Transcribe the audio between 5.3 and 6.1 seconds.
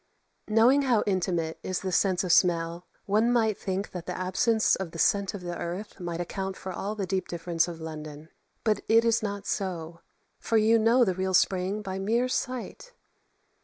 of the earth